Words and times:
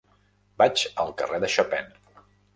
Vaig 0.61 0.85
al 1.03 1.13
carrer 1.21 1.41
de 1.45 1.51
Chopin. 1.59 1.95